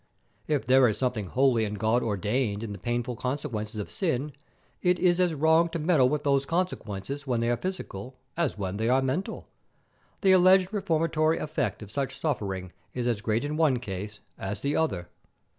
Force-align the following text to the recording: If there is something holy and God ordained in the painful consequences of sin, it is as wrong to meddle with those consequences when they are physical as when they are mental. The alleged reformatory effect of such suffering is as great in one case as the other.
If 0.47 0.65
there 0.65 0.87
is 0.87 0.97
something 0.97 1.27
holy 1.27 1.63
and 1.63 1.77
God 1.77 2.01
ordained 2.01 2.63
in 2.63 2.73
the 2.73 2.79
painful 2.79 3.15
consequences 3.17 3.79
of 3.79 3.91
sin, 3.91 4.31
it 4.81 4.97
is 4.97 5.19
as 5.19 5.35
wrong 5.35 5.69
to 5.69 5.77
meddle 5.77 6.09
with 6.09 6.23
those 6.23 6.43
consequences 6.47 7.27
when 7.27 7.39
they 7.39 7.51
are 7.51 7.55
physical 7.55 8.17
as 8.35 8.57
when 8.57 8.77
they 8.77 8.89
are 8.89 9.03
mental. 9.03 9.47
The 10.21 10.31
alleged 10.31 10.73
reformatory 10.73 11.37
effect 11.37 11.83
of 11.83 11.91
such 11.91 12.19
suffering 12.19 12.71
is 12.95 13.05
as 13.05 13.21
great 13.21 13.45
in 13.45 13.57
one 13.57 13.77
case 13.77 14.17
as 14.39 14.61
the 14.61 14.75
other. 14.75 15.07